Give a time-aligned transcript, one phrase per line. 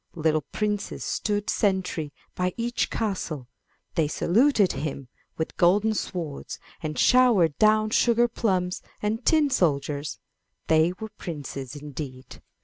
[0.15, 3.47] Little princes stood sentry by each castle;
[3.93, 4.73] they saluted
[5.37, 10.17] with golden swords and showered down sugar plums and tin soldiers;
[10.65, 12.41] they were princes indeed.